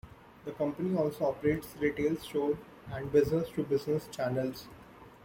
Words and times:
The 0.45 0.51
company 0.53 0.97
also 0.97 1.25
operates 1.25 1.75
retail 1.79 2.15
store 2.17 2.57
and 2.91 3.11
business-to-business 3.11 4.07
channels. 4.11 4.67